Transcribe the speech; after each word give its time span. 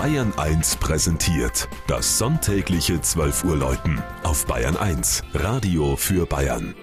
Bayern 0.00 0.32
1 0.38 0.76
präsentiert 0.76 1.68
das 1.86 2.16
sonntägliche 2.16 3.02
12 3.02 3.44
Uhr 3.44 3.54
Läuten 3.54 4.02
auf 4.22 4.46
Bayern 4.46 4.74
1 4.78 5.22
Radio 5.34 5.94
für 5.94 6.24
Bayern. 6.24 6.74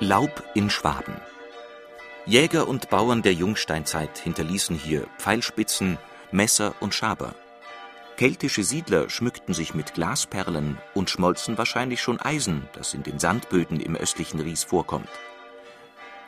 Laub 0.00 0.42
in 0.54 0.70
Schwaben. 0.70 1.20
Jäger 2.24 2.68
und 2.68 2.88
Bauern 2.88 3.22
der 3.22 3.34
Jungsteinzeit 3.34 4.16
hinterließen 4.16 4.76
hier 4.76 5.08
Pfeilspitzen, 5.18 5.98
Messer 6.30 6.72
und 6.78 6.94
Schaber. 6.94 7.34
Keltische 8.16 8.62
Siedler 8.62 9.10
schmückten 9.10 9.54
sich 9.54 9.74
mit 9.74 9.94
Glasperlen 9.94 10.78
und 10.94 11.10
schmolzen 11.10 11.58
wahrscheinlich 11.58 12.00
schon 12.00 12.20
Eisen, 12.20 12.68
das 12.74 12.94
in 12.94 13.02
den 13.02 13.18
Sandböden 13.18 13.80
im 13.80 13.96
östlichen 13.96 14.38
Ries 14.38 14.62
vorkommt. 14.62 15.08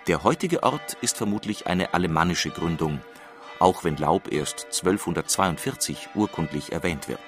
Der 0.09 0.25
heutige 0.25 0.65
Ort 0.65 0.97
ist 1.01 1.17
vermutlich 1.17 1.69
eine 1.69 1.95
alemannische 1.95 2.51
Gründung, 2.51 3.01
auch 3.61 3.85
wenn 3.85 3.97
Laub 3.97 4.33
erst 4.33 4.65
1242 4.65 6.09
urkundlich 6.17 6.73
erwähnt 6.73 7.07
wird. 7.07 7.21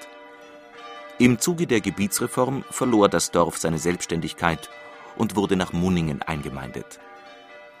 Im 1.19 1.39
Zuge 1.39 1.67
der 1.67 1.79
Gebietsreform 1.79 2.65
verlor 2.69 3.07
das 3.07 3.31
Dorf 3.31 3.57
seine 3.57 3.79
Selbstständigkeit 3.79 4.69
und 5.15 5.37
wurde 5.37 5.55
nach 5.55 5.71
Munningen 5.71 6.21
eingemeindet. 6.21 6.99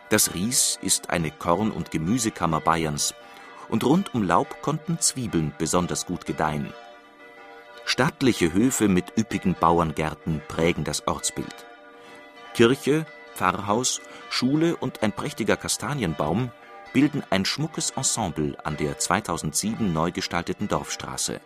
Das 0.09 0.33
Ries 0.33 0.79
ist 0.81 1.09
eine 1.09 1.31
Korn- 1.31 1.71
und 1.71 1.91
Gemüsekammer 1.91 2.61
Bayerns 2.61 3.13
und 3.67 3.83
rund 3.83 4.15
um 4.15 4.23
Laub 4.23 4.61
konnten 4.61 4.99
Zwiebeln 4.99 5.53
besonders 5.57 6.05
gut 6.05 6.25
gedeihen. 6.25 6.73
Stattliche 7.85 8.53
Höfe 8.53 8.87
mit 8.87 9.17
üppigen 9.17 9.53
Bauerngärten 9.53 10.41
prägen 10.47 10.85
das 10.85 11.07
Ortsbild. 11.07 11.65
Kirche, 12.53 13.05
Pfarrhaus, 13.35 14.01
Schule 14.29 14.77
und 14.77 15.03
ein 15.03 15.11
prächtiger 15.11 15.57
Kastanienbaum 15.57 16.51
bilden 16.93 17.23
ein 17.29 17.43
schmuckes 17.43 17.91
Ensemble 17.91 18.57
an 18.63 18.77
der 18.77 18.97
2007 18.97 19.91
neu 19.91 20.11
gestalteten 20.11 20.69
Dorfstraße. 20.69 21.41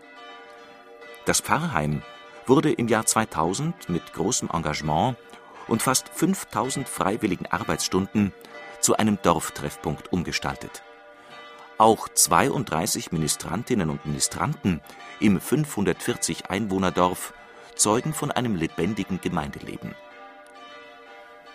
Das 1.25 1.42
Pfarrheim 1.42 2.03
wurde 2.46 2.72
im 2.72 2.88
Jahr 2.88 3.06
2000 3.06 3.90
mit 3.90 4.14
großem 4.14 4.50
Engagement 4.52 5.18
und 5.67 5.81
fast 5.81 6.09
5000 6.09 6.88
freiwilligen 6.88 7.45
Arbeitsstunden 7.48 8.34
zu 8.80 8.98
einem 8.98 9.17
Dorftreffpunkt 9.22 10.12
umgestaltet. 10.12 10.84
Auch 11.78 12.08
32 12.09 13.12
Ministrantinnen 13.12 13.90
und 13.90 14.06
Ministranten 14.06 14.81
im 15.20 15.40
540 15.40 16.50
Einwohnerdorf 16.50 17.34
zeugen 17.76 18.14
von 18.14 18.31
einem 18.31 18.56
lebendigen 18.56 19.20
Gemeindeleben. 19.22 19.95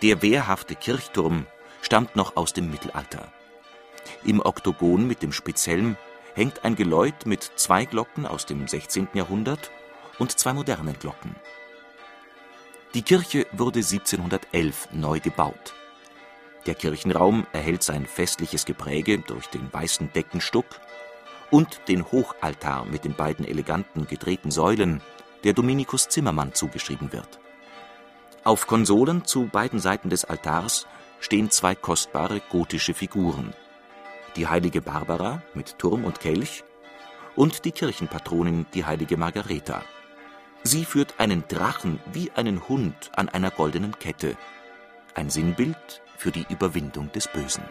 Der 0.01 0.21
wehrhafte 0.21 0.75
Kirchturm 0.75 1.45
stammt 1.81 2.15
noch 2.15 2.35
aus 2.35 2.53
dem 2.53 2.69
Mittelalter. 2.69 3.31
Im 4.23 4.41
Oktogon 4.41 5.07
mit 5.07 5.21
dem 5.21 5.31
Spitzhelm 5.31 5.95
hängt 6.35 6.63
ein 6.65 6.75
Geläut 6.75 7.25
mit 7.25 7.51
zwei 7.55 7.85
Glocken 7.85 8.25
aus 8.25 8.45
dem 8.45 8.67
16. 8.67 9.07
Jahrhundert 9.13 9.71
und 10.19 10.37
zwei 10.37 10.53
modernen 10.53 10.97
Glocken. 10.99 11.35
Die 12.93 13.01
Kirche 13.01 13.45
wurde 13.51 13.79
1711 13.79 14.89
neu 14.93 15.19
gebaut. 15.19 15.73
Der 16.65 16.73
Kirchenraum 16.73 17.45
erhält 17.51 17.83
sein 17.83 18.05
festliches 18.05 18.65
Gepräge 18.65 19.19
durch 19.19 19.47
den 19.47 19.71
weißen 19.71 20.13
Deckenstuck 20.13 20.65
und 21.51 21.81
den 21.89 22.09
Hochaltar 22.09 22.85
mit 22.85 23.03
den 23.03 23.13
beiden 23.13 23.45
eleganten 23.45 24.07
gedrehten 24.07 24.51
Säulen, 24.51 25.01
der 25.43 25.53
Dominikus 25.53 26.07
Zimmermann 26.07 26.53
zugeschrieben 26.53 27.11
wird. 27.11 27.39
Auf 28.45 28.67
Konsolen 28.67 29.25
zu 29.25 29.47
beiden 29.47 29.79
Seiten 29.79 30.09
des 30.09 30.23
Altars 30.23 30.87
stehen 31.19 31.51
zwei 31.51 31.75
kostbare 31.75 32.41
gotische 32.49 32.93
Figuren: 32.93 33.53
die 34.37 34.47
heilige 34.47 34.81
Barbara 34.81 35.41
mit 35.53 35.77
Turm 35.77 36.05
und 36.05 36.21
Kelch 36.21 36.63
und 37.35 37.65
die 37.65 37.71
Kirchenpatronin, 37.71 38.65
die 38.73 38.85
heilige 38.85 39.17
Margareta. 39.17 39.83
Sie 40.67 40.83
führt 40.83 41.17
einen 41.17 41.47
Drachen 41.47 42.01
wie 42.11 42.29
einen 42.31 42.67
Hund 42.67 43.09
an 43.15 43.29
einer 43.29 43.51
goldenen 43.51 43.97
Kette, 43.99 44.35
ein 45.15 45.29
Sinnbild 45.29 46.01
für 46.17 46.29
die 46.29 46.45
Überwindung 46.49 47.09
des 47.13 47.29
Bösen 47.29 47.63